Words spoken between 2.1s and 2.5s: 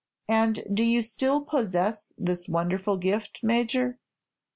this